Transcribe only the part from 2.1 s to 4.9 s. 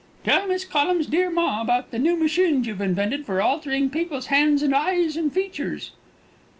machines you've invented for altering people's hands and